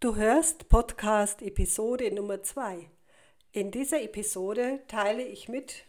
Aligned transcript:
Du 0.00 0.14
hörst 0.14 0.68
Podcast 0.68 1.42
Episode 1.42 2.14
Nummer 2.14 2.40
2. 2.40 2.88
In 3.50 3.72
dieser 3.72 4.00
Episode 4.00 4.78
teile 4.86 5.24
ich 5.24 5.48
mit, 5.48 5.86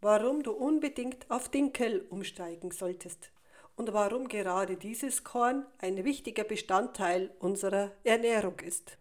warum 0.00 0.42
du 0.42 0.50
unbedingt 0.50 1.30
auf 1.30 1.48
Dinkel 1.48 2.04
umsteigen 2.10 2.72
solltest 2.72 3.30
und 3.76 3.92
warum 3.92 4.26
gerade 4.26 4.76
dieses 4.76 5.22
Korn 5.22 5.64
ein 5.78 6.04
wichtiger 6.04 6.42
Bestandteil 6.42 7.30
unserer 7.38 7.92
Ernährung 8.02 8.58
ist. 8.66 8.98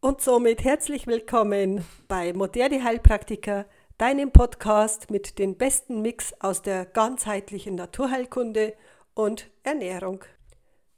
Und 0.00 0.22
somit 0.22 0.64
herzlich 0.64 1.06
willkommen 1.06 1.84
bei 2.08 2.32
Moderne 2.32 2.82
Heilpraktiker, 2.82 3.66
deinem 3.98 4.32
Podcast 4.32 5.10
mit 5.10 5.38
dem 5.38 5.56
besten 5.56 6.00
Mix 6.00 6.32
aus 6.40 6.62
der 6.62 6.86
ganzheitlichen 6.86 7.74
Naturheilkunde 7.74 8.72
und 9.12 9.50
Ernährung. 9.62 10.24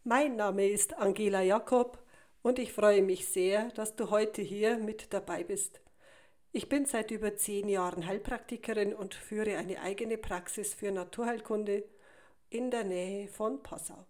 Mein 0.04 0.36
Name 0.36 0.68
ist 0.68 0.96
Angela 0.96 1.42
Jakob 1.42 2.01
und 2.42 2.58
ich 2.58 2.72
freue 2.72 3.02
mich 3.02 3.28
sehr, 3.28 3.70
dass 3.70 3.96
du 3.96 4.10
heute 4.10 4.42
hier 4.42 4.76
mit 4.76 5.12
dabei 5.12 5.44
bist. 5.44 5.80
Ich 6.52 6.68
bin 6.68 6.84
seit 6.84 7.10
über 7.10 7.36
zehn 7.36 7.68
Jahren 7.68 8.06
Heilpraktikerin 8.06 8.92
und 8.92 9.14
führe 9.14 9.56
eine 9.56 9.80
eigene 9.80 10.18
Praxis 10.18 10.74
für 10.74 10.90
Naturheilkunde 10.90 11.84
in 12.50 12.70
der 12.70 12.84
Nähe 12.84 13.28
von 13.28 13.62
Passau. 13.62 14.04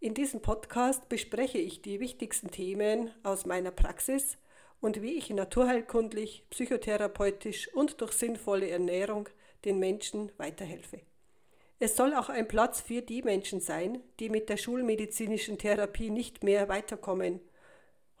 In 0.00 0.12
diesem 0.12 0.42
Podcast 0.42 1.08
bespreche 1.08 1.58
ich 1.58 1.80
die 1.80 2.00
wichtigsten 2.00 2.50
Themen 2.50 3.10
aus 3.22 3.46
meiner 3.46 3.70
Praxis 3.70 4.36
und 4.80 5.00
wie 5.00 5.14
ich 5.14 5.30
naturheilkundlich, 5.30 6.44
psychotherapeutisch 6.50 7.72
und 7.72 8.02
durch 8.02 8.12
sinnvolle 8.12 8.68
Ernährung 8.68 9.30
den 9.64 9.78
Menschen 9.78 10.30
weiterhelfe. 10.36 11.00
Es 11.84 11.96
soll 11.96 12.14
auch 12.14 12.30
ein 12.30 12.48
Platz 12.48 12.80
für 12.80 13.02
die 13.02 13.20
Menschen 13.20 13.60
sein, 13.60 14.00
die 14.18 14.30
mit 14.30 14.48
der 14.48 14.56
schulmedizinischen 14.56 15.58
Therapie 15.58 16.08
nicht 16.08 16.42
mehr 16.42 16.70
weiterkommen. 16.70 17.40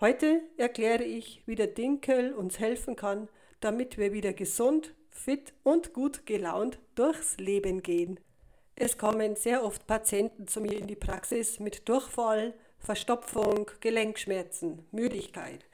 Heute 0.02 0.42
erkläre 0.58 1.04
ich, 1.04 1.42
wie 1.46 1.54
der 1.54 1.68
Dinkel 1.68 2.34
uns 2.34 2.58
helfen 2.58 2.94
kann, 2.94 3.30
damit 3.60 3.96
wir 3.96 4.12
wieder 4.12 4.34
gesund, 4.34 4.92
fit 5.08 5.54
und 5.62 5.94
gut 5.94 6.26
gelaunt 6.26 6.78
durchs 6.94 7.38
Leben 7.38 7.82
gehen. 7.82 8.20
Es 8.76 8.98
kommen 8.98 9.34
sehr 9.34 9.64
oft 9.64 9.86
Patienten 9.86 10.46
zu 10.46 10.60
mir 10.60 10.76
in 10.76 10.86
die 10.86 10.94
Praxis 10.94 11.58
mit 11.58 11.88
Durchfall, 11.88 12.52
Verstopfung, 12.78 13.70
Gelenkschmerzen, 13.80 14.84
Müdigkeit, 14.90 15.64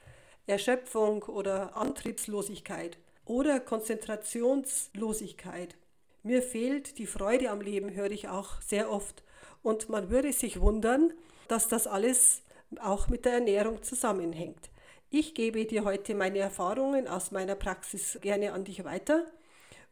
Erschöpfung 0.47 1.23
oder 1.23 1.75
Antriebslosigkeit 1.75 2.97
oder 3.25 3.59
Konzentrationslosigkeit 3.59 5.75
mir 6.23 6.41
fehlt 6.41 6.97
die 6.97 7.07
Freude 7.07 7.49
am 7.49 7.61
Leben, 7.61 7.93
höre 7.93 8.11
ich 8.11 8.27
auch 8.27 8.61
sehr 8.61 8.91
oft. 8.91 9.23
Und 9.63 9.89
man 9.89 10.09
würde 10.09 10.33
sich 10.33 10.59
wundern, 10.61 11.13
dass 11.47 11.67
das 11.67 11.87
alles 11.87 12.43
auch 12.79 13.09
mit 13.09 13.25
der 13.25 13.33
Ernährung 13.33 13.83
zusammenhängt. 13.83 14.69
Ich 15.09 15.35
gebe 15.35 15.65
dir 15.65 15.83
heute 15.83 16.15
meine 16.15 16.39
Erfahrungen 16.39 17.07
aus 17.07 17.31
meiner 17.31 17.55
Praxis 17.55 18.17
gerne 18.21 18.53
an 18.53 18.63
dich 18.63 18.83
weiter 18.85 19.25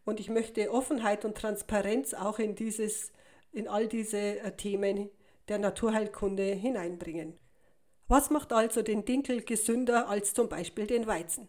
und 0.05 0.19
ich 0.19 0.29
möchte 0.29 0.71
Offenheit 0.71 1.25
und 1.25 1.35
Transparenz 1.35 2.13
auch 2.13 2.39
in 2.39 2.55
dieses 2.55 3.11
in 3.51 3.67
all 3.67 3.87
diese 3.87 4.39
äh, 4.39 4.55
Themen 4.55 5.09
der 5.49 5.57
Naturheilkunde 5.57 6.43
hineinbringen. 6.43 7.37
Was 8.07 8.29
macht 8.29 8.53
also 8.53 8.81
den 8.81 9.05
Dinkel 9.05 9.41
gesünder 9.43 10.07
als 10.07 10.33
zum 10.33 10.47
Beispiel 10.47 10.87
den 10.87 11.05
Weizen? 11.05 11.47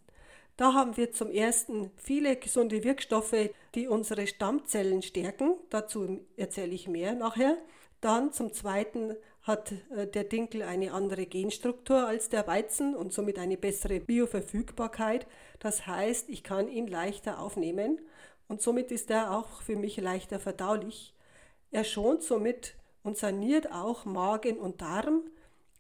Da 0.61 0.75
haben 0.75 0.99
wir 0.99 1.11
zum 1.11 1.31
ersten 1.31 1.91
viele 1.97 2.37
gesunde 2.37 2.85
Wirkstoffe, 2.85 3.49
die 3.75 3.89
unsere 3.89 4.27
Stammzellen 4.27 5.01
stärken. 5.01 5.55
Dazu 5.71 6.21
erzähle 6.37 6.75
ich 6.75 6.87
mehr 6.87 7.15
nachher. 7.15 7.57
Dann 8.03 8.35
zum 8.35 8.53
zweiten 8.53 9.17
hat 9.41 9.73
äh, 9.97 10.07
der 10.07 10.25
Dinkel 10.25 10.61
eine 10.61 10.93
andere 10.93 11.25
Genstruktur 11.25 12.07
als 12.07 12.29
der 12.29 12.47
Weizen 12.47 12.95
und 12.95 13.15
somit 13.15 13.39
eine 13.39 13.57
bessere 13.57 14.01
Bioverfügbarkeit. 14.01 15.27
Das 15.61 15.87
heißt, 15.87 16.29
ich 16.29 16.45
kann 16.45 16.69
ihn 16.69 16.89
leichter 16.89 17.41
aufnehmen 17.41 17.99
und 18.47 18.61
somit 18.61 18.93
ist 18.93 19.11
er 19.11 19.35
auch 19.39 19.63
für 19.63 19.77
mich 19.77 19.97
leichter 19.97 20.39
verdaulich. 20.39 21.15
Er 21.71 21.85
schont 21.85 22.23
somit 22.23 22.75
und 23.03 23.17
saniert 23.17 23.73
auch 23.73 24.05
Magen 24.05 24.59
und 24.59 24.83
Darm, 24.83 25.23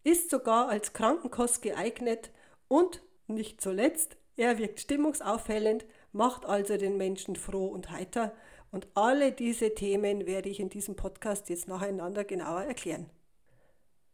ist 0.04 0.30
sogar 0.30 0.70
als 0.70 0.94
Krankenkost 0.94 1.60
geeignet 1.60 2.30
und 2.66 3.02
nicht 3.26 3.60
zuletzt 3.60 4.16
er 4.40 4.58
wirkt 4.58 4.80
stimmungsaufhellend, 4.80 5.86
macht 6.12 6.46
also 6.46 6.78
den 6.78 6.96
Menschen 6.96 7.36
froh 7.36 7.66
und 7.66 7.90
heiter. 7.90 8.32
Und 8.72 8.88
alle 8.94 9.32
diese 9.32 9.74
Themen 9.74 10.26
werde 10.26 10.48
ich 10.48 10.60
in 10.60 10.70
diesem 10.70 10.96
Podcast 10.96 11.50
jetzt 11.50 11.68
nacheinander 11.68 12.24
genauer 12.24 12.62
erklären. 12.62 13.10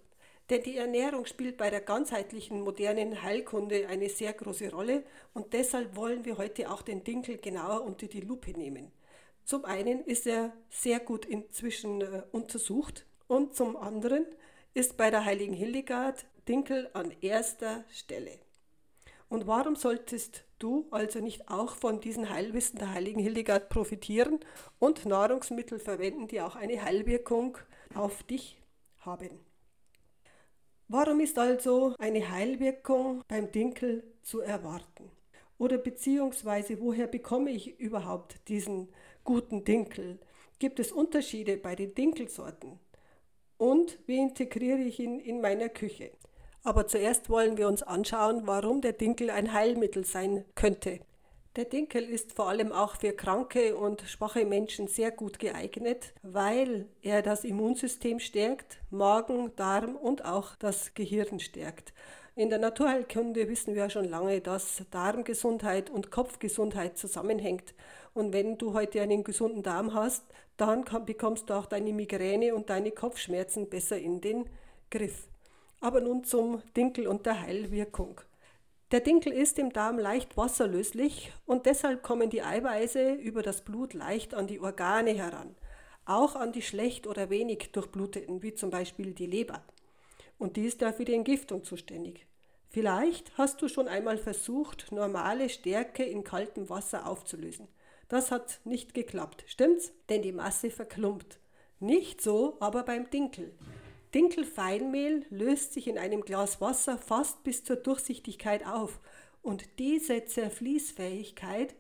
Denn 0.51 0.63
die 0.63 0.79
Ernährung 0.79 1.27
spielt 1.27 1.59
bei 1.59 1.69
der 1.69 1.83
ganzheitlichen 1.83 2.63
modernen 2.63 3.23
Heilkunde 3.23 3.87
eine 3.89 4.09
sehr 4.09 4.33
große 4.33 4.71
Rolle 4.71 5.05
und 5.35 5.53
deshalb 5.53 5.95
wollen 5.95 6.25
wir 6.25 6.39
heute 6.39 6.71
auch 6.71 6.81
den 6.81 7.05
Dinkel 7.05 7.37
genauer 7.37 7.83
unter 7.83 8.07
die 8.07 8.23
Lupe 8.23 8.53
nehmen. 8.53 8.91
Zum 9.45 9.65
einen 9.67 10.05
ist 10.05 10.27
er 10.27 10.53
sehr 10.71 11.01
gut 11.01 11.27
inzwischen 11.27 12.01
äh, 12.01 12.23
untersucht 12.33 13.07
und 13.27 13.55
zum 13.55 13.77
anderen 13.77 14.27
ist 14.73 14.97
bei 14.97 15.11
der 15.11 15.25
heiligen 15.25 15.55
Hildegard 15.55 16.27
Dinkel 16.49 16.89
an 16.95 17.15
erster 17.21 17.85
Stelle. 17.91 18.39
Und 19.29 19.47
warum 19.47 19.77
solltest 19.77 20.45
du 20.59 20.87
also 20.91 21.21
nicht 21.21 21.49
auch 21.51 21.77
von 21.77 22.01
diesen 22.01 22.31
Heilwissen 22.31 22.79
der 22.79 22.93
heiligen 22.93 23.21
Hildegard 23.21 23.69
profitieren 23.69 24.41
und 24.79 25.05
Nahrungsmittel 25.05 25.79
verwenden, 25.79 26.29
die 26.29 26.41
auch 26.41 26.57
eine 26.57 26.83
Heilwirkung 26.83 27.59
auf 27.95 28.23
dich 28.23 28.57
haben? 29.01 29.48
Warum 30.91 31.21
ist 31.21 31.39
also 31.39 31.95
eine 31.99 32.31
Heilwirkung 32.31 33.23
beim 33.29 33.53
Dinkel 33.53 34.03
zu 34.23 34.41
erwarten? 34.41 35.11
Oder 35.59 35.77
beziehungsweise 35.77 36.81
woher 36.81 37.07
bekomme 37.07 37.51
ich 37.51 37.79
überhaupt 37.79 38.49
diesen 38.49 38.89
guten 39.23 39.65
Dinkel? 39.65 40.19
Gibt 40.59 40.81
es 40.81 40.91
Unterschiede 40.91 41.59
bei 41.59 41.75
den 41.75 41.95
Dinkelsorten? 41.95 42.81
Und 43.59 43.99
wie 44.07 44.17
integriere 44.17 44.79
ich 44.79 44.99
ihn 44.99 45.21
in 45.21 45.43
meiner 45.43 45.69
Küche? 45.69 46.11
Aber 46.65 46.87
zuerst 46.87 47.29
wollen 47.29 47.59
wir 47.59 47.69
uns 47.69 47.83
anschauen, 47.83 48.47
warum 48.47 48.81
der 48.81 48.95
Dinkel 48.95 49.29
ein 49.29 49.53
Heilmittel 49.53 50.07
sein 50.07 50.47
könnte. 50.55 51.01
Der 51.57 51.65
Dinkel 51.65 52.05
ist 52.05 52.35
vor 52.35 52.49
allem 52.49 52.73
auch 52.73 52.97
für 52.97 53.13
kranke 53.13 53.77
und 53.77 54.03
schwache 54.03 54.45
Menschen 54.45 54.87
sehr 54.87 55.11
gut 55.11 55.39
geeignet, 55.39 56.13
weil 56.23 56.87
er 57.03 57.23
das 57.23 57.45
Immunsystem 57.45 58.21
stärkt, 58.21 58.79
Magen, 58.91 59.51
Darm 59.57 59.97
und 59.97 60.25
auch 60.25 60.55
das 60.57 60.95
Gehirn 60.95 61.41
stärkt. 61.41 61.93
In 62.37 62.51
der 62.51 62.61
Naturheilkunde 62.61 63.49
wissen 63.49 63.75
wir 63.75 63.83
ja 63.83 63.91
schon 63.91 64.05
lange, 64.05 64.41
dass 64.41 64.85
Darmgesundheit 64.93 65.91
und 65.91 66.13
Kopfgesundheit 66.13 66.97
zusammenhängt. 66.97 67.75
Und 68.15 68.33
wenn 68.33 68.59
du 68.59 68.75
heute 68.75 69.03
einen 69.03 69.25
gesunden 69.25 69.65
Darm 69.65 69.93
hast, 69.93 70.25
dann 70.57 70.85
bekommst 71.05 71.51
du 71.51 71.55
auch 71.55 71.67
deine 71.67 71.93
Migräne 71.93 72.55
und 72.55 72.71
deine 72.71 72.93
Kopfschmerzen 72.93 73.69
besser 73.69 73.99
in 73.99 74.21
den 74.21 74.49
Griff. 74.91 75.27
Aber 75.81 76.01
nun 76.01 76.23
zum 76.23 76.63
Dinkel 76.77 77.09
und 77.09 77.27
der 77.27 77.41
Heilwirkung. 77.41 78.21
Der 78.91 79.01
Dinkel 79.01 79.35
ist 79.35 79.59
im 79.59 79.71
Darm 79.71 79.99
leicht 79.99 80.39
wasserlöslich 80.39 81.31
und 81.45 81.67
deshalb 81.67 82.03
kommen 82.03 82.31
die 82.31 82.43
Eiweiße 82.43 83.13
über 83.13 83.43
das 83.43 83.61
Blut 83.61 83.93
leicht 83.93 84.33
an 84.33 84.47
die 84.47 84.61
Organe 84.61 85.11
heran, 85.11 85.55
auch 86.07 86.37
an 86.37 86.53
die 86.53 86.63
schlecht 86.63 87.07
oder 87.07 87.29
wenig 87.29 87.71
durchbluteten, 87.73 88.43
wie 88.43 88.55
zum 88.55 88.71
Beispiel 88.71 89.13
die 89.13 89.27
Leber. 89.27 89.63
Und 90.39 90.57
die 90.57 90.65
ist 90.65 90.81
ja 90.81 90.91
für 90.93 91.05
die 91.05 91.13
Entgiftung 91.13 91.65
zuständig. 91.65 92.27
Vielleicht 92.71 93.37
hast 93.37 93.61
du 93.61 93.69
schon 93.69 93.89
einmal 93.89 94.17
versucht, 94.17 94.91
normale 94.91 95.51
Stärke 95.51 96.03
in 96.03 96.25
kaltem 96.25 96.71
Wasser 96.71 97.07
aufzulösen. 97.07 97.69
Das 98.09 98.31
hat 98.31 98.61
nicht 98.65 98.95
geklappt, 98.95 99.45
stimmt's? 99.49 99.93
Denn 100.09 100.23
die 100.23 100.33
Masse 100.33 100.71
verklumpt. 100.71 101.41
Nicht 101.79 102.23
so, 102.23 102.57
aber 102.59 102.85
beim 102.85 103.11
Dinkel. 103.11 103.53
Dinkelfeinmehl 104.15 105.27
löst 105.31 105.75
sich 105.75 105.87
in 105.87 105.99
einem 105.99 106.23
Glas 106.23 106.61
Wasser 106.61 106.99
fast 106.99 107.43
bis 107.43 107.65
zur 107.65 107.77
Durchsichtigkeit 107.77 108.67
auf 108.67 109.01
und 109.43 109.79
diese 109.79 110.25
Zerfließfähigkeit 110.25 111.75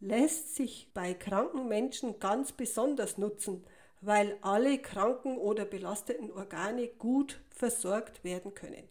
lässt 0.00 0.54
sich 0.56 0.90
bei 0.92 1.14
kranken 1.14 1.68
Menschen 1.68 2.18
ganz 2.18 2.52
besonders 2.52 3.18
nutzen, 3.18 3.64
weil 4.00 4.36
alle 4.42 4.78
kranken 4.78 5.38
oder 5.38 5.64
belasteten 5.64 6.30
Organe 6.30 6.88
gut 6.88 7.40
versorgt 7.50 8.24
werden 8.24 8.54
können. 8.54 8.88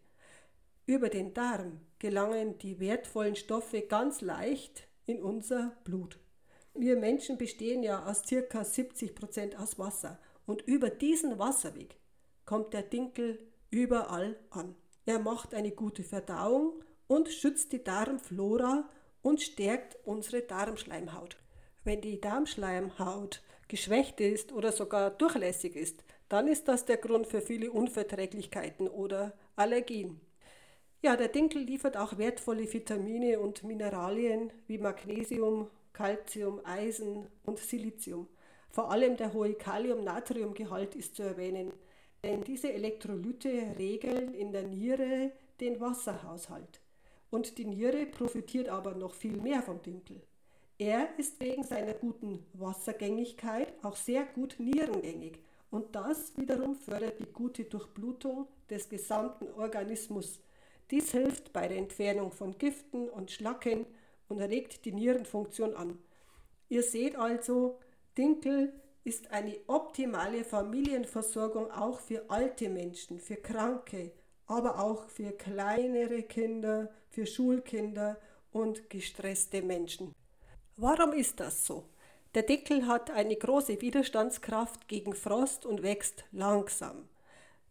Über 0.86 1.10
den 1.10 1.34
Darm 1.34 1.82
gelangen 2.00 2.58
die 2.58 2.80
wertvollen 2.80 3.36
Stoffe 3.36 3.82
ganz 3.82 4.22
leicht 4.22 4.88
in 5.06 5.22
unser 5.22 5.78
Blut. 5.84 6.18
Wir 6.74 6.96
Menschen 6.96 7.38
bestehen 7.38 7.84
ja 7.84 8.06
aus 8.06 8.24
ca. 8.24 8.64
70 8.64 9.14
Prozent 9.14 9.60
aus 9.60 9.78
Wasser 9.78 10.18
und 10.46 10.62
über 10.64 10.90
diesen 10.90 11.38
Wasserweg 11.38 12.01
kommt 12.52 12.74
der 12.74 12.84
Dinkel 12.84 13.40
überall 13.70 14.36
an. 14.50 14.76
Er 15.06 15.20
macht 15.20 15.54
eine 15.54 15.72
gute 15.72 16.04
Verdauung 16.04 16.84
und 17.08 17.30
schützt 17.30 17.72
die 17.72 17.82
Darmflora 17.82 18.90
und 19.22 19.42
stärkt 19.42 19.98
unsere 20.04 20.42
Darmschleimhaut. 20.42 21.38
Wenn 21.86 22.02
die 22.02 22.20
Darmschleimhaut 22.20 23.42
geschwächt 23.70 24.20
ist 24.20 24.52
oder 24.52 24.74
sogar 24.74 25.12
durchlässig 25.12 25.78
ist, 25.78 26.04
dann 26.28 26.50
ist 26.50 26.68
das 26.68 26.84
der 26.84 26.98
Grund 26.98 27.26
für 27.26 27.40
viele 27.40 27.72
Unverträglichkeiten 27.72 28.90
oder 28.90 29.32
Allergien. 29.56 30.20
Ja, 31.02 31.16
der 31.16 31.30
Dinkel 31.30 31.62
liefert 31.62 31.96
auch 31.96 32.18
wertvolle 32.18 32.74
Vitamine 32.74 33.40
und 33.40 33.64
Mineralien 33.64 34.52
wie 34.68 34.78
Magnesium, 34.78 35.70
Calcium, 35.94 36.60
Eisen 36.66 37.28
und 37.46 37.60
Silizium. 37.60 38.28
Vor 38.72 38.92
allem 38.92 39.16
der 39.16 39.32
hohe 39.32 39.54
Kalium-Natrium-Gehalt 39.54 40.96
ist 40.96 41.16
zu 41.16 41.24
erwähnen, 41.24 41.72
denn 42.24 42.44
diese 42.44 42.72
Elektrolyte 42.72 43.76
regeln 43.78 44.34
in 44.34 44.52
der 44.52 44.64
Niere 44.64 45.32
den 45.60 45.80
Wasserhaushalt. 45.80 46.82
Und 47.30 47.58
die 47.58 47.66
Niere 47.66 48.06
profitiert 48.06 48.70
aber 48.70 48.94
noch 48.94 49.14
viel 49.14 49.38
mehr 49.38 49.62
vom 49.62 49.82
Dinkel. 49.82 50.22
Er 50.78 51.18
ist 51.18 51.40
wegen 51.40 51.64
seiner 51.64 51.94
guten 51.94 52.46
Wassergängigkeit 52.54 53.74
auch 53.84 53.96
sehr 53.96 54.26
gut 54.26 54.56
nierengängig 54.60 55.40
und 55.70 55.96
das 55.96 56.36
wiederum 56.38 56.76
fördert 56.76 57.20
die 57.20 57.32
gute 57.32 57.64
Durchblutung 57.64 58.48
des 58.70 58.90
gesamten 58.90 59.48
Organismus. 59.54 60.42
Dies 60.90 61.12
hilft 61.12 61.54
bei 61.54 61.68
der 61.68 61.78
Entfernung 61.78 62.32
von 62.32 62.58
Giften 62.58 63.10
und 63.10 63.32
Schlacken 63.32 63.86
und 64.28 64.40
regt 64.40 64.84
die 64.84 64.92
Nierenfunktion 64.92 65.76
an. 65.76 65.98
Ihr 66.68 66.84
seht 66.84 67.16
also, 67.16 67.80
Dinkel 68.18 68.74
ist 69.04 69.32
eine 69.32 69.58
optimale 69.68 70.44
Familienversorgung 70.44 71.72
auch 71.72 72.00
für 72.00 72.30
alte 72.30 72.70
Menschen, 72.70 73.20
für 73.20 73.38
Kranke, 73.38 74.12
aber 74.46 74.80
auch 74.80 75.10
für 75.10 75.32
kleinere 75.32 76.24
Kinder, 76.24 76.90
für 77.10 77.26
Schulkinder 77.26 78.20
und 78.52 78.90
gestresste 78.90 79.62
Menschen. 79.62 80.14
Warum 80.78 81.14
ist 81.14 81.40
das 81.40 81.66
so? 81.66 81.86
Der 82.34 82.44
Deckel 82.44 82.88
hat 82.88 83.12
eine 83.12 83.36
große 83.36 83.82
Widerstandskraft 83.82 84.88
gegen 84.88 85.14
Frost 85.14 85.66
und 85.66 85.84
wächst 85.84 86.24
langsam. 86.32 87.10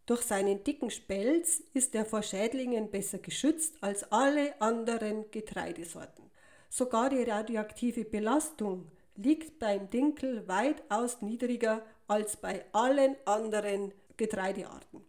Durch 0.07 0.23
seinen 0.23 0.65
dicken 0.65 0.91
Spelz 0.91 1.63
ist 1.73 1.95
er 1.95 2.05
vor 2.05 2.23
Schädlingen 2.23 2.91
besser 2.91 3.19
geschützt 3.19 3.77
als 3.81 4.11
alle 4.11 4.61
anderen 4.61 5.31
Getreidesorten. 5.31 6.31
Sogar 6.69 7.11
die 7.11 7.23
radioaktive 7.23 8.05
Belastung 8.05 8.91
liegt 9.23 9.59
beim 9.59 9.91
Dinkel 9.91 10.47
weitaus 10.49 11.21
niedriger 11.21 11.85
als 12.07 12.37
bei 12.37 12.65
allen 12.73 13.17
anderen 13.25 13.93
Getreidearten. 14.17 15.05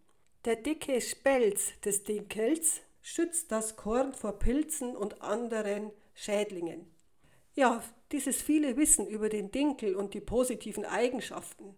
Der 0.46 0.56
dicke 0.56 1.00
Spelz 1.02 1.80
des 1.82 2.04
Dinkels 2.04 2.82
schützt 3.02 3.52
das 3.52 3.76
Korn 3.76 4.14
vor 4.14 4.40
Pilzen 4.40 4.96
und 4.96 5.22
anderen 5.22 5.92
Schädlingen. 6.14 6.86
Ja, 7.54 7.84
dieses 8.12 8.42
viele 8.42 8.78
Wissen 8.78 9.08
über 9.08 9.30
den 9.30 9.52
Dinkel 9.52 9.96
und 9.96 10.14
die 10.14 10.22
positiven 10.22 10.86
Eigenschaften 10.86 11.76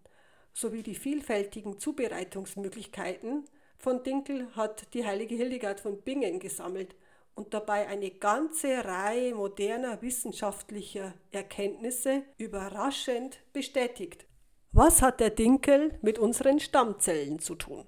sowie 0.52 0.82
die 0.82 0.94
vielfältigen 0.94 1.78
Zubereitungsmöglichkeiten 1.78 3.44
von 3.76 4.02
Dinkel 4.02 4.54
hat 4.56 4.94
die 4.94 5.04
heilige 5.04 5.34
Hildegard 5.34 5.80
von 5.80 6.00
Bingen 6.00 6.38
gesammelt 6.38 6.94
und 7.34 7.54
dabei 7.54 7.88
eine 7.88 8.10
ganze 8.10 8.84
Reihe 8.84 9.34
moderner 9.34 10.00
wissenschaftlicher 10.02 11.14
Erkenntnisse 11.30 12.22
überraschend 12.38 13.40
bestätigt. 13.52 14.26
Was 14.72 15.02
hat 15.02 15.20
der 15.20 15.30
Dinkel 15.30 15.98
mit 16.02 16.18
unseren 16.18 16.60
Stammzellen 16.60 17.38
zu 17.38 17.54
tun? 17.54 17.84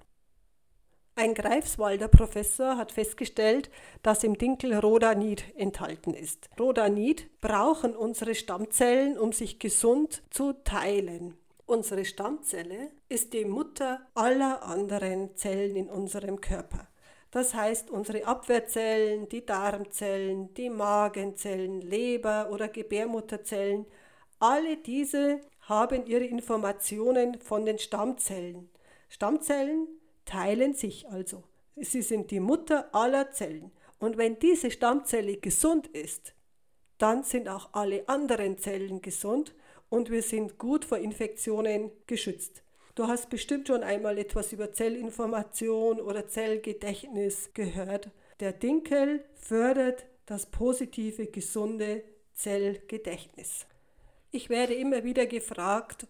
Ein 1.15 1.33
Greifswalder 1.33 2.07
Professor 2.07 2.77
hat 2.77 2.91
festgestellt, 2.91 3.71
dass 4.03 4.23
im 4.23 4.37
Dinkel 4.37 4.75
Rhodanid 4.75 5.43
enthalten 5.55 6.13
ist. 6.13 6.47
Rhodanid 6.59 7.27
brauchen 7.41 7.95
unsere 7.95 8.35
Stammzellen, 8.35 9.17
um 9.17 9.31
sich 9.31 9.57
gesund 9.57 10.21
zu 10.29 10.53
teilen. 10.63 11.35
Unsere 11.65 12.05
Stammzelle 12.05 12.91
ist 13.09 13.33
die 13.33 13.45
Mutter 13.45 13.99
aller 14.13 14.61
anderen 14.63 15.35
Zellen 15.35 15.75
in 15.75 15.89
unserem 15.89 16.39
Körper. 16.39 16.87
Das 17.31 17.53
heißt, 17.53 17.89
unsere 17.89 18.25
Abwehrzellen, 18.25 19.27
die 19.29 19.45
Darmzellen, 19.45 20.53
die 20.53 20.69
Magenzellen, 20.69 21.81
Leber- 21.81 22.49
oder 22.51 22.67
Gebärmutterzellen, 22.69 23.85
alle 24.39 24.77
diese 24.77 25.41
haben 25.61 26.05
ihre 26.05 26.23
Informationen 26.23 27.39
von 27.41 27.65
den 27.65 27.79
Stammzellen. 27.79 28.69
Stammzellen 29.09 29.87
teilen 30.25 30.73
sich 30.73 31.09
also. 31.09 31.43
Sie 31.75 32.01
sind 32.01 32.31
die 32.31 32.39
Mutter 32.39 32.93
aller 32.93 33.31
Zellen. 33.31 33.71
Und 33.99 34.17
wenn 34.17 34.39
diese 34.39 34.71
Stammzelle 34.71 35.37
gesund 35.37 35.87
ist, 35.87 36.33
dann 36.97 37.23
sind 37.23 37.49
auch 37.49 37.69
alle 37.73 38.07
anderen 38.07 38.57
Zellen 38.57 39.01
gesund 39.01 39.53
und 39.89 40.09
wir 40.09 40.21
sind 40.21 40.57
gut 40.57 40.85
vor 40.85 40.97
Infektionen 40.97 41.91
geschützt. 42.05 42.63
Du 42.97 43.07
hast 43.07 43.29
bestimmt 43.29 43.67
schon 43.67 43.83
einmal 43.83 44.17
etwas 44.17 44.51
über 44.53 44.73
Zellinformation 44.73 46.01
oder 46.01 46.27
Zellgedächtnis 46.27 47.51
gehört. 47.53 48.09
Der 48.39 48.53
Dinkel 48.53 49.23
fördert 49.35 50.07
das 50.25 50.47
positive, 50.47 51.27
gesunde 51.27 52.03
Zellgedächtnis. 52.33 53.67
Ich 54.31 54.49
werde 54.49 54.73
immer 54.73 55.03
wieder 55.03 55.27
gefragt, 55.27 56.07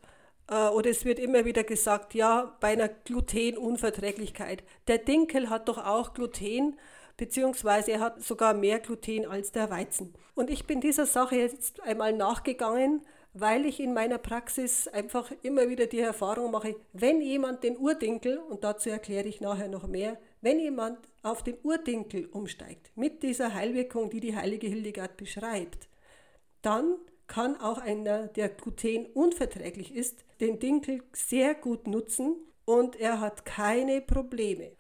äh, 0.49 0.69
oder 0.69 0.89
es 0.89 1.03
wird 1.03 1.19
immer 1.19 1.43
wieder 1.43 1.65
gesagt, 1.65 2.13
ja, 2.13 2.55
bei 2.61 2.69
einer 2.69 2.87
Glutenunverträglichkeit. 2.87 4.63
Der 4.87 4.99
Dinkel 4.99 5.49
hat 5.49 5.67
doch 5.67 5.79
auch 5.79 6.13
Gluten, 6.13 6.79
beziehungsweise 7.17 7.91
er 7.91 7.99
hat 7.99 8.23
sogar 8.23 8.53
mehr 8.53 8.79
Gluten 8.79 9.25
als 9.25 9.51
der 9.51 9.69
Weizen. 9.69 10.13
Und 10.35 10.49
ich 10.49 10.65
bin 10.65 10.79
dieser 10.79 11.05
Sache 11.05 11.35
jetzt 11.35 11.81
einmal 11.81 12.13
nachgegangen 12.13 13.01
weil 13.39 13.65
ich 13.65 13.79
in 13.79 13.93
meiner 13.93 14.17
Praxis 14.17 14.87
einfach 14.87 15.31
immer 15.41 15.69
wieder 15.69 15.85
die 15.85 15.99
Erfahrung 15.99 16.51
mache, 16.51 16.75
wenn 16.93 17.21
jemand 17.21 17.63
den 17.63 17.77
Urdinkel, 17.77 18.37
und 18.37 18.63
dazu 18.63 18.89
erkläre 18.89 19.27
ich 19.27 19.41
nachher 19.41 19.67
noch 19.67 19.87
mehr, 19.87 20.17
wenn 20.41 20.59
jemand 20.59 20.99
auf 21.23 21.43
den 21.43 21.57
Urdinkel 21.63 22.27
umsteigt, 22.27 22.91
mit 22.95 23.23
dieser 23.23 23.53
Heilwirkung, 23.53 24.09
die 24.09 24.19
die 24.19 24.35
heilige 24.35 24.67
Hildegard 24.67 25.17
beschreibt, 25.17 25.87
dann 26.61 26.95
kann 27.27 27.59
auch 27.59 27.77
einer, 27.77 28.27
der 28.27 28.49
Gluten 28.49 29.05
unverträglich 29.07 29.93
ist, 29.93 30.23
den 30.39 30.59
Dinkel 30.59 31.03
sehr 31.11 31.55
gut 31.55 31.87
nutzen 31.87 32.35
und 32.65 32.95
er 32.95 33.19
hat 33.19 33.45
keine 33.45 34.01
Probleme. 34.01 34.71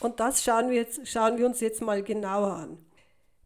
Und 0.00 0.20
das 0.20 0.42
schauen 0.42 0.70
wir, 0.70 0.76
jetzt, 0.76 1.06
schauen 1.06 1.36
wir 1.36 1.46
uns 1.46 1.60
jetzt 1.60 1.82
mal 1.82 2.02
genauer 2.02 2.52
an. 2.52 2.78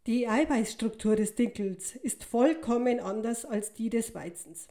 Die 0.06 0.28
Eiweißstruktur 0.28 1.16
des 1.16 1.34
Dinkels 1.34 1.96
ist 1.96 2.25
vollkommen 2.25 3.00
anders 3.00 3.46
als 3.46 3.73
die 3.73 3.88
des 3.88 4.14
Weizens. 4.14 4.68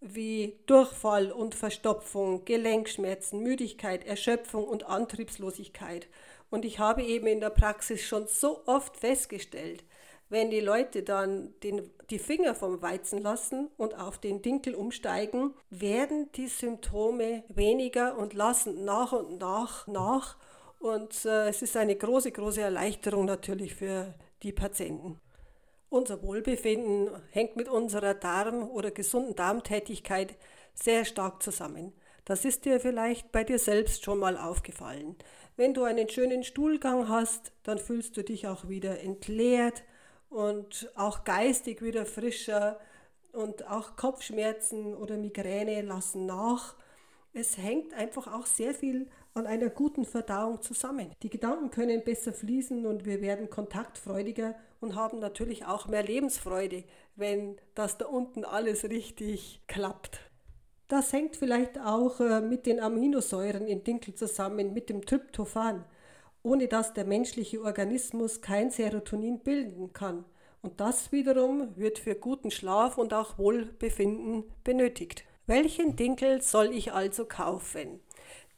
wie 0.00 0.58
Durchfall 0.66 1.32
und 1.32 1.54
Verstopfung, 1.54 2.44
Gelenkschmerzen, 2.44 3.40
Müdigkeit, 3.40 4.06
Erschöpfung 4.06 4.64
und 4.64 4.84
Antriebslosigkeit. 4.84 6.08
Und 6.50 6.64
ich 6.64 6.78
habe 6.78 7.02
eben 7.02 7.26
in 7.26 7.40
der 7.40 7.50
Praxis 7.50 8.02
schon 8.02 8.26
so 8.26 8.62
oft 8.66 8.96
festgestellt, 8.96 9.84
wenn 10.28 10.50
die 10.50 10.60
Leute 10.60 11.02
dann 11.02 11.54
den, 11.62 11.90
die 12.10 12.18
Finger 12.18 12.54
vom 12.54 12.82
Weizen 12.82 13.22
lassen 13.22 13.68
und 13.76 13.98
auf 13.98 14.18
den 14.18 14.42
Dinkel 14.42 14.74
umsteigen, 14.74 15.54
werden 15.70 16.30
die 16.32 16.48
Symptome 16.48 17.44
weniger 17.48 18.18
und 18.18 18.34
lassen 18.34 18.84
nach 18.84 19.12
und 19.12 19.38
nach 19.38 19.86
nach. 19.86 20.36
Und 20.78 21.24
äh, 21.24 21.48
es 21.48 21.62
ist 21.62 21.76
eine 21.76 21.96
große, 21.96 22.32
große 22.32 22.60
Erleichterung 22.60 23.24
natürlich 23.24 23.74
für 23.74 24.14
die 24.42 24.52
Patienten. 24.52 25.20
Unser 25.96 26.22
Wohlbefinden 26.22 27.08
hängt 27.30 27.56
mit 27.56 27.70
unserer 27.70 28.12
Darm- 28.12 28.68
oder 28.68 28.90
gesunden 28.90 29.34
Darmtätigkeit 29.34 30.36
sehr 30.74 31.06
stark 31.06 31.42
zusammen. 31.42 31.94
Das 32.26 32.44
ist 32.44 32.66
dir 32.66 32.80
vielleicht 32.80 33.32
bei 33.32 33.44
dir 33.44 33.58
selbst 33.58 34.04
schon 34.04 34.18
mal 34.18 34.36
aufgefallen. 34.36 35.16
Wenn 35.56 35.72
du 35.72 35.84
einen 35.84 36.10
schönen 36.10 36.44
Stuhlgang 36.44 37.08
hast, 37.08 37.52
dann 37.62 37.78
fühlst 37.78 38.14
du 38.18 38.22
dich 38.22 38.46
auch 38.46 38.68
wieder 38.68 39.00
entleert 39.00 39.84
und 40.28 40.92
auch 40.96 41.24
geistig 41.24 41.80
wieder 41.80 42.04
frischer 42.04 42.78
und 43.32 43.66
auch 43.66 43.96
Kopfschmerzen 43.96 44.94
oder 44.94 45.16
Migräne 45.16 45.80
lassen 45.80 46.26
nach. 46.26 46.76
Es 47.32 47.56
hängt 47.56 47.94
einfach 47.94 48.30
auch 48.30 48.44
sehr 48.44 48.74
viel 48.74 49.08
an 49.32 49.46
einer 49.46 49.70
guten 49.70 50.04
Verdauung 50.04 50.60
zusammen. 50.60 51.10
Die 51.22 51.30
Gedanken 51.30 51.70
können 51.70 52.04
besser 52.04 52.34
fließen 52.34 52.84
und 52.84 53.06
wir 53.06 53.22
werden 53.22 53.48
kontaktfreudiger 53.48 54.54
und 54.80 54.94
haben 54.94 55.18
natürlich 55.18 55.64
auch 55.64 55.88
mehr 55.88 56.02
Lebensfreude, 56.02 56.84
wenn 57.16 57.56
das 57.74 57.98
da 57.98 58.06
unten 58.06 58.44
alles 58.44 58.84
richtig 58.84 59.62
klappt. 59.66 60.20
Das 60.88 61.12
hängt 61.12 61.36
vielleicht 61.36 61.78
auch 61.80 62.20
äh, 62.20 62.40
mit 62.40 62.66
den 62.66 62.78
Aminosäuren 62.78 63.66
im 63.66 63.82
Dinkel 63.82 64.14
zusammen, 64.14 64.72
mit 64.72 64.88
dem 64.88 65.04
Tryptophan, 65.04 65.84
ohne 66.42 66.68
dass 66.68 66.94
der 66.94 67.04
menschliche 67.04 67.60
Organismus 67.60 68.40
kein 68.40 68.70
Serotonin 68.70 69.40
bilden 69.40 69.92
kann. 69.92 70.24
Und 70.62 70.80
das 70.80 71.10
wiederum 71.10 71.76
wird 71.76 71.98
für 71.98 72.14
guten 72.14 72.50
Schlaf 72.50 72.98
und 72.98 73.14
auch 73.14 73.38
Wohlbefinden 73.38 74.44
benötigt. 74.62 75.24
Welchen 75.46 75.96
Dinkel 75.96 76.40
soll 76.42 76.72
ich 76.72 76.92
also 76.92 77.24
kaufen? 77.24 78.00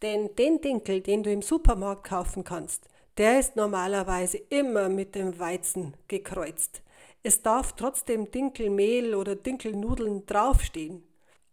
Denn 0.02 0.34
den 0.36 0.60
Dinkel, 0.60 1.00
den 1.00 1.22
du 1.22 1.32
im 1.32 1.42
Supermarkt 1.42 2.04
kaufen 2.04 2.44
kannst, 2.44 2.88
der 3.18 3.40
ist 3.40 3.56
normalerweise 3.56 4.38
immer 4.48 4.88
mit 4.88 5.14
dem 5.16 5.38
Weizen 5.38 5.94
gekreuzt. 6.06 6.82
Es 7.24 7.42
darf 7.42 7.72
trotzdem 7.72 8.30
Dinkelmehl 8.30 9.14
oder 9.14 9.34
Dinkelnudeln 9.34 10.24
draufstehen. 10.24 11.02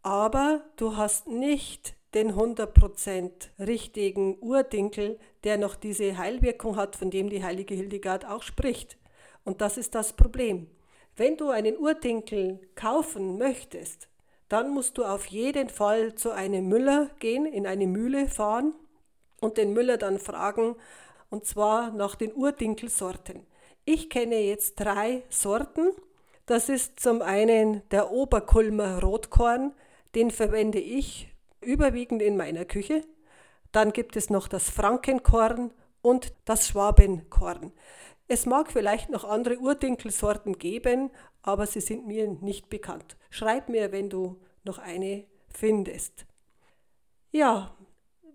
Aber 0.03 0.63
du 0.75 0.95
hast 0.95 1.27
nicht 1.27 1.95
den 2.13 2.33
100% 2.33 3.31
richtigen 3.59 4.37
Urdinkel, 4.39 5.19
der 5.43 5.57
noch 5.57 5.75
diese 5.75 6.17
Heilwirkung 6.17 6.75
hat, 6.77 6.95
von 6.95 7.09
dem 7.09 7.29
die 7.29 7.43
heilige 7.43 7.73
Hildegard 7.73 8.25
auch 8.25 8.43
spricht. 8.43 8.97
Und 9.43 9.61
das 9.61 9.77
ist 9.77 9.95
das 9.95 10.13
Problem. 10.13 10.67
Wenn 11.17 11.35
du 11.35 11.49
einen 11.49 11.77
Urdinkel 11.77 12.59
kaufen 12.75 13.39
möchtest, 13.39 14.07
dann 14.49 14.69
musst 14.69 14.99
du 14.99 15.03
auf 15.03 15.25
jeden 15.25 15.69
Fall 15.69 16.13
zu 16.13 16.31
einem 16.31 16.67
Müller 16.67 17.09
gehen, 17.19 17.47
in 17.47 17.65
eine 17.65 17.87
Mühle 17.87 18.27
fahren 18.27 18.75
und 19.41 19.57
den 19.57 19.73
Müller 19.73 19.97
dann 19.97 20.19
fragen, 20.19 20.75
und 21.35 21.45
zwar 21.45 21.91
nach 21.91 22.15
den 22.15 22.33
Urdinkelsorten. 22.33 23.45
Ich 23.83 24.09
kenne 24.09 24.39
jetzt 24.39 24.75
drei 24.75 25.23
Sorten. 25.27 25.91
Das 26.45 26.69
ist 26.69 26.97
zum 26.97 27.21
einen 27.21 27.81
der 27.89 28.09
Oberkulmer 28.09 29.01
Rotkorn, 29.01 29.73
den 30.15 30.31
verwende 30.31 30.79
ich 30.79 31.27
überwiegend 31.59 32.21
in 32.21 32.37
meiner 32.37 32.63
Küche. 32.63 33.03
Dann 33.73 33.91
gibt 33.91 34.15
es 34.15 34.29
noch 34.29 34.47
das 34.47 34.69
Frankenkorn 34.69 35.73
und 36.01 36.31
das 36.45 36.69
Schwabenkorn. 36.69 37.73
Es 38.29 38.45
mag 38.45 38.71
vielleicht 38.71 39.09
noch 39.09 39.25
andere 39.25 39.57
Urdinkelsorten 39.57 40.57
geben, 40.57 41.11
aber 41.41 41.67
sie 41.67 41.81
sind 41.81 42.07
mir 42.07 42.29
nicht 42.29 42.69
bekannt. 42.69 43.17
Schreib 43.29 43.67
mir, 43.67 43.91
wenn 43.91 44.09
du 44.09 44.39
noch 44.63 44.77
eine 44.77 45.25
findest. 45.49 46.25
Ja, 47.33 47.75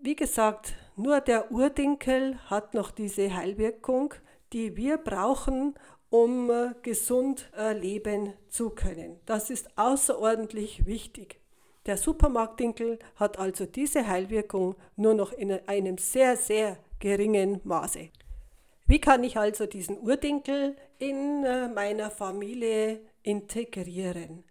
wie 0.03 0.15
gesagt, 0.15 0.75
nur 1.01 1.21
der 1.21 1.51
Urdinkel 1.51 2.37
hat 2.49 2.73
noch 2.73 2.91
diese 2.91 3.35
Heilwirkung, 3.35 4.13
die 4.53 4.75
wir 4.77 4.97
brauchen, 4.97 5.75
um 6.09 6.49
äh, 6.51 6.73
gesund 6.81 7.49
äh, 7.57 7.73
leben 7.73 8.33
zu 8.49 8.69
können. 8.69 9.19
Das 9.25 9.49
ist 9.49 9.69
außerordentlich 9.77 10.85
wichtig. 10.85 11.39
Der 11.85 11.97
Supermarktdinkel 11.97 12.99
hat 13.15 13.39
also 13.39 13.65
diese 13.65 14.07
Heilwirkung 14.07 14.75
nur 14.95 15.15
noch 15.15 15.31
in 15.31 15.51
einem 15.67 15.97
sehr, 15.97 16.37
sehr 16.37 16.77
geringen 16.99 17.61
Maße. 17.63 18.09
Wie 18.85 18.99
kann 18.99 19.23
ich 19.23 19.37
also 19.37 19.65
diesen 19.65 19.99
Urdinkel 19.99 20.75
in 20.99 21.43
äh, 21.43 21.69
meiner 21.69 22.11
Familie 22.11 22.99
integrieren? 23.23 24.43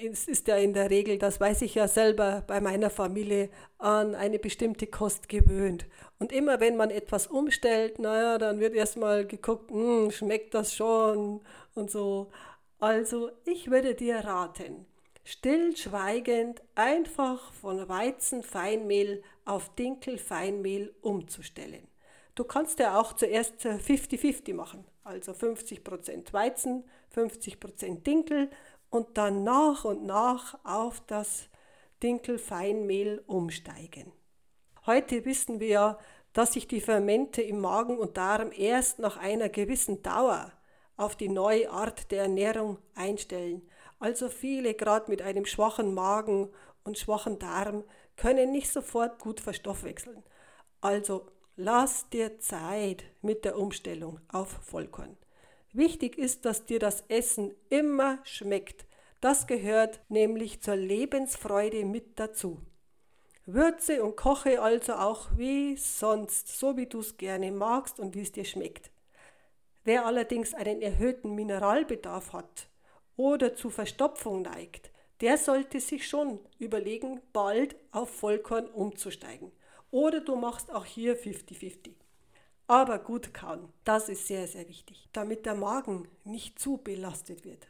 Es 0.00 0.28
ist 0.28 0.48
ja 0.48 0.56
in 0.56 0.72
der 0.72 0.90
Regel, 0.90 1.18
das 1.18 1.40
weiß 1.40 1.62
ich 1.62 1.74
ja 1.74 1.88
selber 1.88 2.42
bei 2.46 2.60
meiner 2.60 2.90
Familie, 2.90 3.50
an 3.78 4.14
eine 4.14 4.38
bestimmte 4.38 4.86
Kost 4.86 5.28
gewöhnt. 5.28 5.86
Und 6.18 6.32
immer 6.32 6.60
wenn 6.60 6.76
man 6.76 6.90
etwas 6.90 7.26
umstellt, 7.26 7.98
naja, 7.98 8.38
dann 8.38 8.60
wird 8.60 8.74
erstmal 8.74 9.26
geguckt, 9.26 9.70
hm, 9.70 10.10
schmeckt 10.10 10.54
das 10.54 10.74
schon 10.74 11.40
und 11.74 11.90
so. 11.90 12.30
Also 12.78 13.30
ich 13.44 13.70
würde 13.70 13.94
dir 13.94 14.16
raten, 14.18 14.86
stillschweigend 15.24 16.62
einfach 16.74 17.52
von 17.52 17.88
Weizenfeinmehl 17.88 19.22
auf 19.44 19.74
Dinkelfeinmehl 19.74 20.94
umzustellen. 21.00 21.86
Du 22.34 22.44
kannst 22.44 22.78
ja 22.78 22.98
auch 22.98 23.12
zuerst 23.12 23.66
50-50 23.66 24.54
machen, 24.54 24.84
also 25.04 25.32
50% 25.32 26.32
Weizen, 26.32 26.84
50% 27.14 28.02
Dinkel 28.02 28.48
und 28.92 29.18
dann 29.18 29.42
nach 29.42 29.84
und 29.84 30.04
nach 30.04 30.56
auf 30.64 31.02
das 31.08 31.48
Dinkelfeinmehl 32.02 33.24
umsteigen. 33.26 34.12
Heute 34.86 35.24
wissen 35.24 35.58
wir 35.58 35.98
dass 36.32 36.54
sich 36.54 36.66
die 36.66 36.80
Fermente 36.80 37.42
im 37.42 37.60
Magen 37.60 37.98
und 37.98 38.16
Darm 38.16 38.52
erst 38.52 38.98
nach 38.98 39.16
einer 39.16 39.48
gewissen 39.48 40.02
Dauer 40.02 40.52
auf 40.96 41.16
die 41.16 41.28
neue 41.28 41.70
Art 41.70 42.10
der 42.10 42.22
Ernährung 42.22 42.78
einstellen. 42.94 43.68
Also 43.98 44.28
viele, 44.28 44.74
gerade 44.74 45.10
mit 45.10 45.22
einem 45.22 45.46
schwachen 45.46 45.94
Magen 45.94 46.50
und 46.84 46.98
schwachen 46.98 47.38
Darm, 47.38 47.84
können 48.16 48.50
nicht 48.50 48.70
sofort 48.70 49.18
gut 49.18 49.40
verstoffwechseln. 49.40 50.22
Also 50.80 51.26
lass 51.56 52.08
dir 52.10 52.38
Zeit 52.40 53.04
mit 53.20 53.44
der 53.44 53.58
Umstellung 53.58 54.20
auf 54.28 54.48
Vollkorn. 54.62 55.16
Wichtig 55.72 56.18
ist, 56.18 56.44
dass 56.44 56.66
dir 56.66 56.78
das 56.78 57.02
Essen 57.08 57.54
immer 57.70 58.18
schmeckt. 58.24 58.86
Das 59.22 59.46
gehört 59.46 60.00
nämlich 60.10 60.60
zur 60.60 60.76
Lebensfreude 60.76 61.84
mit 61.86 62.18
dazu. 62.18 62.60
Würze 63.46 64.04
und 64.04 64.16
koche 64.16 64.60
also 64.60 64.94
auch 64.94 65.30
wie 65.36 65.76
sonst, 65.76 66.48
so 66.48 66.76
wie 66.76 66.86
du 66.86 67.00
es 67.00 67.16
gerne 67.16 67.50
magst 67.50 67.98
und 67.98 68.14
wie 68.14 68.20
es 68.20 68.32
dir 68.32 68.44
schmeckt. 68.44 68.90
Wer 69.84 70.04
allerdings 70.06 70.54
einen 70.54 70.82
erhöhten 70.82 71.34
Mineralbedarf 71.34 72.34
hat 72.34 72.68
oder 73.16 73.54
zu 73.54 73.70
Verstopfung 73.70 74.42
neigt, 74.42 74.92
der 75.22 75.38
sollte 75.38 75.80
sich 75.80 76.06
schon 76.06 76.38
überlegen, 76.58 77.20
bald 77.32 77.76
auf 77.92 78.10
Vollkorn 78.10 78.66
umzusteigen. 78.68 79.52
Oder 79.90 80.20
du 80.20 80.36
machst 80.36 80.70
auch 80.70 80.84
hier 80.84 81.16
50-50 81.18 82.01
aber 82.72 82.98
gut 82.98 83.34
kauen. 83.34 83.68
Das 83.84 84.08
ist 84.08 84.26
sehr, 84.26 84.48
sehr 84.48 84.66
wichtig, 84.66 85.06
damit 85.12 85.44
der 85.44 85.54
Magen 85.54 86.08
nicht 86.24 86.58
zu 86.58 86.78
belastet 86.78 87.44
wird. 87.44 87.68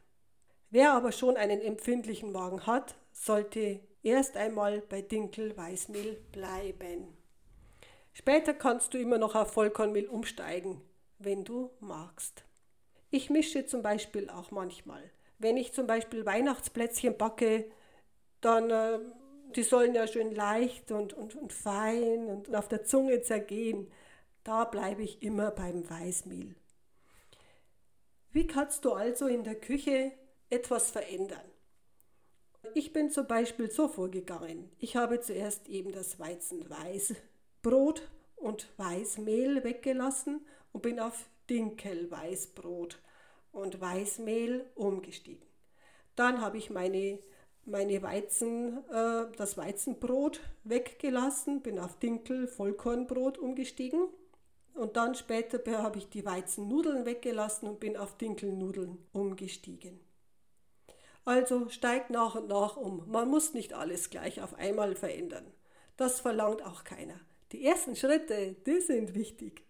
Wer 0.71 0.93
aber 0.93 1.11
schon 1.11 1.37
einen 1.37 1.61
empfindlichen 1.61 2.31
Magen 2.31 2.67
hat, 2.67 2.95
sollte 3.13 3.81
erst 4.05 4.37
einmal 4.37 4.81
bei 4.81 5.03
Dinkel-Weißmehl 5.03 6.23
bleiben. 6.31 7.17
Später 8.13 8.55
kannst 8.55 8.95
du 8.95 8.99
immer 8.99 9.19
noch 9.19 9.35
auf 9.35 9.53
Vollkornmehl 9.53 10.07
umsteigen, 10.07 10.81
wenn 11.19 11.43
du 11.43 11.71
magst. 11.81 12.45
Ich 13.11 13.29
mische 13.29 13.67
zum 13.67 13.83
Beispiel 13.83 14.31
auch 14.31 14.53
manchmal. 14.53 15.03
Wenn 15.39 15.57
ich 15.57 15.73
zum 15.73 15.89
Beispiel 15.89 16.25
Weihnachtsplätzchen 16.25 17.19
backe, 17.19 17.69
dann 18.41 18.71
äh, 18.71 19.01
die 19.57 19.65
sollen 19.65 19.95
ja 19.95 20.07
schön 20.07 20.33
leicht 20.33 20.93
und, 20.93 21.13
und, 21.13 21.35
und 21.35 21.53
fein 21.53 22.27
und 22.29 22.55
auf 22.55 22.69
der 22.69 22.85
Zunge 22.85 23.21
zergehen. 23.23 23.91
Da 24.45 24.65
bleibe 24.65 25.03
ich 25.03 25.23
immer 25.23 25.53
beim 25.53 25.89
Weißmehl. 25.89 26.57
Wie 28.33 28.47
kannst 28.47 28.85
du 28.85 28.93
also 28.93 29.27
in 29.29 29.45
der 29.45 29.55
Küche 29.55 30.11
etwas 30.51 30.91
verändern? 30.91 31.45
Ich 32.75 32.93
bin 32.93 33.11
zum 33.11 33.27
Beispiel 33.27 33.71
so 33.71 33.89
vorgegangen. 33.89 34.71
Ich 34.79 34.97
habe 34.97 35.21
zuerst 35.21 35.69
eben 35.69 35.93
das 35.93 36.19
Weizenweißbrot 36.19 38.09
und 38.37 38.69
Weißmehl 38.79 39.63
weggelassen 39.63 40.45
und 40.73 40.83
bin 40.83 40.99
auf 40.99 41.29
Dinkelweißbrot 41.49 43.01
und 43.53 43.81
Weißmehl 43.81 44.65
umgestiegen. 44.75 45.47
Dann 46.17 46.41
habe 46.41 46.59
ich 46.59 46.71
meine, 46.71 47.19
meine 47.65 48.03
Weizen, 48.03 48.79
äh, 48.91 49.27
das 49.37 49.57
Weizenbrot 49.57 50.41
weggelassen, 50.65 51.63
bin 51.63 51.79
auf 51.79 51.99
Dinkel 51.99 52.49
Vollkornbrot 52.49 53.39
umgestiegen 53.39 54.09
und 54.75 54.97
dann 54.97 55.15
später 55.15 55.61
habe 55.83 55.99
ich 55.99 56.09
die 56.09 56.25
Weizennudeln 56.25 57.05
weggelassen 57.05 57.69
und 57.69 57.81
bin 57.81 57.97
auf 57.97 58.17
Dinkelnudeln 58.17 58.99
umgestiegen. 59.13 60.01
Also 61.25 61.69
steigt 61.69 62.11
nach 62.11 62.35
und 62.35 62.49
nach 62.49 62.77
um. 62.77 63.09
Man 63.09 63.29
muss 63.29 63.55
nicht 63.55 63.75
alles 63.75 64.11
gleich 64.11 64.43
auf 64.43 64.55
einmal 64.55 64.95
verändern. 64.97 65.47
Das 65.97 66.21
verlangt 66.21 66.65
auch 66.65 66.85
keiner. 66.85 67.21
Die 67.53 67.65
ersten 67.65 67.95
Schritte, 67.95 68.57
die 68.67 68.81
sind 68.81 69.15
wichtig. 69.15 69.65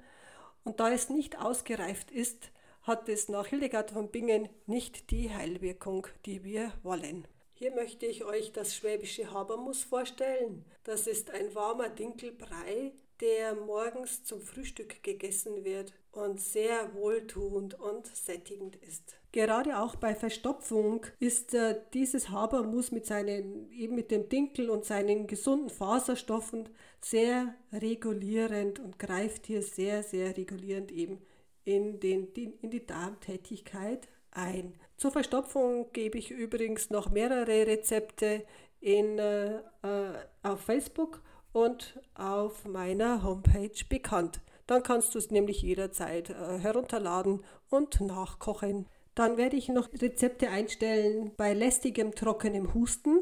und 0.62 0.78
da 0.78 0.92
es 0.92 1.08
nicht 1.10 1.40
ausgereift 1.40 2.12
ist, 2.12 2.52
hat 2.82 3.08
es 3.08 3.28
nach 3.28 3.46
Hildegard 3.46 3.90
von 3.90 4.08
Bingen 4.12 4.48
nicht 4.66 5.10
die 5.10 5.34
Heilwirkung, 5.34 6.06
die 6.24 6.44
wir 6.44 6.72
wollen. 6.84 7.26
Hier 7.52 7.74
möchte 7.74 8.06
ich 8.06 8.24
euch 8.24 8.52
das 8.52 8.76
schwäbische 8.76 9.32
Habermus 9.32 9.82
vorstellen. 9.82 10.64
Das 10.84 11.08
ist 11.08 11.32
ein 11.32 11.52
warmer 11.56 11.88
Dinkelbrei, 11.88 12.92
der 13.20 13.56
morgens 13.56 14.22
zum 14.22 14.40
Frühstück 14.40 15.02
gegessen 15.02 15.64
wird 15.64 15.92
und 16.12 16.40
sehr 16.40 16.94
wohltuend 16.94 17.78
und 17.78 18.06
sättigend 18.06 18.76
ist. 18.76 19.16
Gerade 19.32 19.78
auch 19.78 19.94
bei 19.94 20.14
Verstopfung 20.14 21.06
ist 21.20 21.54
äh, 21.54 21.80
dieses 21.94 22.30
Habermus 22.30 22.90
mit 22.90 23.06
seinen 23.06 23.70
eben 23.70 23.94
mit 23.94 24.10
dem 24.10 24.28
Dinkel 24.28 24.70
und 24.70 24.84
seinen 24.84 25.26
gesunden 25.28 25.70
Faserstoffen 25.70 26.68
sehr 27.00 27.54
regulierend 27.72 28.80
und 28.80 28.98
greift 28.98 29.46
hier 29.46 29.62
sehr 29.62 30.02
sehr 30.02 30.36
regulierend 30.36 30.90
eben 30.90 31.18
in, 31.64 32.00
den, 32.00 32.32
in 32.34 32.70
die 32.70 32.84
Darmtätigkeit 32.84 34.08
ein. 34.32 34.74
Zur 34.96 35.12
Verstopfung 35.12 35.92
gebe 35.92 36.18
ich 36.18 36.30
übrigens 36.30 36.90
noch 36.90 37.10
mehrere 37.10 37.66
Rezepte 37.66 38.44
in, 38.80 39.18
äh, 39.18 39.56
äh 39.82 40.14
auf 40.42 40.60
Facebook 40.60 41.22
und 41.52 42.00
auf 42.14 42.64
meiner 42.64 43.22
Homepage 43.22 43.84
bekannt. 43.88 44.40
Dann 44.70 44.84
kannst 44.84 45.16
du 45.16 45.18
es 45.18 45.32
nämlich 45.32 45.62
jederzeit 45.62 46.30
äh, 46.30 46.58
herunterladen 46.58 47.42
und 47.70 48.00
nachkochen. 48.00 48.86
Dann 49.16 49.36
werde 49.36 49.56
ich 49.56 49.68
noch 49.68 49.88
Rezepte 49.92 50.48
einstellen 50.48 51.32
bei 51.36 51.54
lästigem, 51.54 52.14
trockenem 52.14 52.72
Husten. 52.72 53.18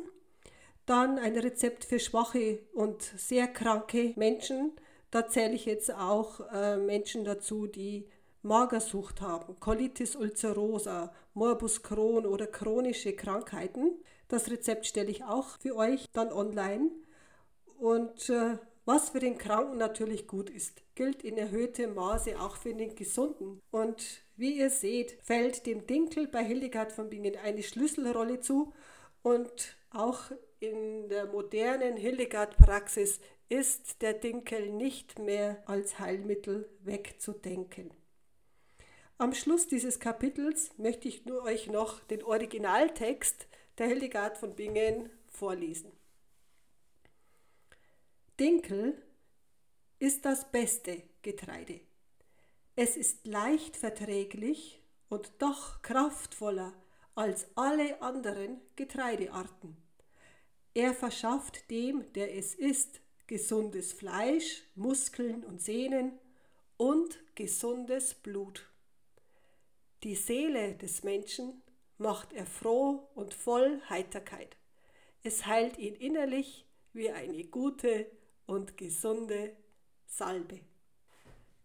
Dann 0.84 1.18
ein 1.18 1.38
Rezept 1.38 1.86
für 1.86 2.00
schwache 2.00 2.58
und 2.74 3.00
sehr 3.00 3.48
kranke 3.48 4.12
Menschen. 4.16 4.72
Da 5.10 5.26
zähle 5.26 5.54
ich 5.54 5.64
jetzt 5.64 5.90
auch 5.90 6.40
äh, 6.52 6.76
Menschen 6.76 7.24
dazu, 7.24 7.66
die 7.66 8.10
Magersucht 8.42 9.22
haben, 9.22 9.58
Colitis 9.58 10.16
ulcerosa, 10.16 11.14
Morbus 11.32 11.82
Crohn 11.82 12.26
oder 12.26 12.46
chronische 12.46 13.14
Krankheiten. 13.14 13.92
Das 14.28 14.50
Rezept 14.50 14.84
stelle 14.84 15.10
ich 15.10 15.24
auch 15.24 15.58
für 15.60 15.76
euch 15.76 16.10
dann 16.12 16.30
online. 16.30 16.90
Und 17.78 18.28
äh, 18.28 18.58
was 18.88 19.10
für 19.10 19.18
den 19.20 19.36
Kranken 19.36 19.76
natürlich 19.76 20.26
gut 20.26 20.48
ist, 20.48 20.80
gilt 20.94 21.22
in 21.22 21.36
erhöhtem 21.36 21.94
Maße 21.94 22.40
auch 22.40 22.56
für 22.56 22.72
den 22.72 22.94
Gesunden. 22.94 23.60
Und 23.70 24.22
wie 24.34 24.58
ihr 24.58 24.70
seht, 24.70 25.18
fällt 25.22 25.66
dem 25.66 25.86
Dinkel 25.86 26.26
bei 26.26 26.42
Hildegard 26.42 26.90
von 26.92 27.10
Bingen 27.10 27.36
eine 27.36 27.62
Schlüsselrolle 27.62 28.40
zu 28.40 28.72
und 29.20 29.76
auch 29.90 30.30
in 30.58 31.10
der 31.10 31.26
modernen 31.26 31.98
Hildegard-Praxis 31.98 33.20
ist 33.50 34.00
der 34.00 34.14
Dinkel 34.14 34.70
nicht 34.70 35.18
mehr 35.18 35.62
als 35.66 35.98
Heilmittel 35.98 36.66
wegzudenken. 36.80 37.90
Am 39.18 39.34
Schluss 39.34 39.66
dieses 39.66 40.00
Kapitels 40.00 40.70
möchte 40.78 41.08
ich 41.08 41.26
nur 41.26 41.42
euch 41.42 41.66
noch 41.66 42.00
den 42.00 42.22
Originaltext 42.22 43.48
der 43.76 43.88
Hildegard 43.88 44.38
von 44.38 44.54
Bingen 44.54 45.10
vorlesen. 45.26 45.92
Dinkel 48.38 49.02
ist 49.98 50.24
das 50.24 50.52
beste 50.52 51.02
Getreide. 51.22 51.80
Es 52.76 52.96
ist 52.96 53.26
leicht 53.26 53.76
verträglich 53.76 54.80
und 55.08 55.32
doch 55.40 55.82
kraftvoller 55.82 56.72
als 57.16 57.48
alle 57.56 58.00
anderen 58.00 58.60
Getreidearten. 58.76 59.76
Er 60.72 60.94
verschafft 60.94 61.68
dem, 61.68 62.12
der 62.12 62.36
es 62.36 62.54
isst, 62.54 63.00
gesundes 63.26 63.92
Fleisch, 63.92 64.62
Muskeln 64.76 65.42
und 65.42 65.60
Sehnen 65.60 66.16
und 66.76 67.18
gesundes 67.34 68.14
Blut. 68.14 68.70
Die 70.04 70.14
Seele 70.14 70.76
des 70.76 71.02
Menschen 71.02 71.60
macht 71.96 72.32
er 72.32 72.46
froh 72.46 73.08
und 73.16 73.34
voll 73.34 73.82
Heiterkeit. 73.88 74.56
Es 75.24 75.46
heilt 75.46 75.76
ihn 75.76 75.96
innerlich 75.96 76.68
wie 76.92 77.10
eine 77.10 77.42
gute 77.42 78.06
und 78.48 78.76
gesunde 78.76 79.52
Salbe. 80.06 80.58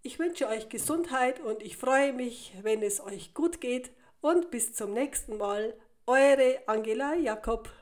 Ich 0.03 0.19
wünsche 0.19 0.47
euch 0.47 0.69
Gesundheit 0.69 1.39
und 1.39 1.63
ich 1.63 1.77
freue 1.77 2.13
mich, 2.13 2.53
wenn 2.61 2.83
es 2.83 3.01
euch 3.01 3.33
gut 3.33 3.61
geht 3.61 3.91
und 4.21 4.51
bis 4.51 4.73
zum 4.73 4.93
nächsten 4.93 5.37
Mal. 5.37 5.73
Eure 6.05 6.59
Angela 6.67 7.15
Jakob. 7.15 7.73